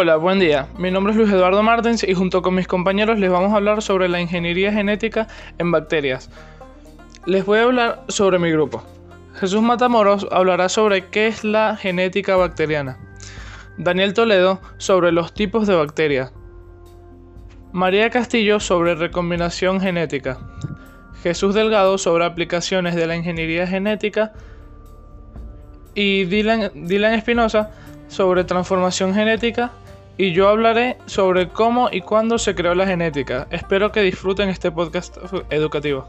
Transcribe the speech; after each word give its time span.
Hola, 0.00 0.14
buen 0.14 0.38
día. 0.38 0.68
Mi 0.78 0.92
nombre 0.92 1.10
es 1.10 1.16
Luis 1.16 1.28
Eduardo 1.32 1.60
Martins 1.64 2.04
y 2.04 2.14
junto 2.14 2.40
con 2.40 2.54
mis 2.54 2.68
compañeros 2.68 3.18
les 3.18 3.32
vamos 3.32 3.52
a 3.52 3.56
hablar 3.56 3.82
sobre 3.82 4.08
la 4.08 4.20
ingeniería 4.20 4.72
genética 4.72 5.26
en 5.58 5.72
bacterias. 5.72 6.30
Les 7.26 7.44
voy 7.44 7.58
a 7.58 7.64
hablar 7.64 8.04
sobre 8.06 8.38
mi 8.38 8.48
grupo. 8.52 8.84
Jesús 9.40 9.60
Matamoros 9.60 10.24
hablará 10.30 10.68
sobre 10.68 11.06
qué 11.06 11.26
es 11.26 11.42
la 11.42 11.74
genética 11.74 12.36
bacteriana. 12.36 12.96
Daniel 13.76 14.14
Toledo 14.14 14.60
sobre 14.76 15.10
los 15.10 15.34
tipos 15.34 15.66
de 15.66 15.74
bacterias. 15.74 16.32
María 17.72 18.08
Castillo 18.10 18.60
sobre 18.60 18.94
recombinación 18.94 19.80
genética. 19.80 20.38
Jesús 21.24 21.56
Delgado 21.56 21.98
sobre 21.98 22.24
aplicaciones 22.24 22.94
de 22.94 23.08
la 23.08 23.16
ingeniería 23.16 23.66
genética. 23.66 24.32
Y 25.96 26.26
Dylan, 26.26 26.86
Dylan 26.86 27.14
Espinosa 27.14 27.72
sobre 28.08 28.44
transformación 28.44 29.14
genética 29.14 29.72
y 30.16 30.32
yo 30.32 30.48
hablaré 30.48 30.98
sobre 31.06 31.48
cómo 31.48 31.88
y 31.92 32.00
cuándo 32.00 32.38
se 32.38 32.54
creó 32.54 32.74
la 32.74 32.86
genética. 32.86 33.46
Espero 33.50 33.92
que 33.92 34.02
disfruten 34.02 34.48
este 34.48 34.72
podcast 34.72 35.16
educativo. 35.50 36.08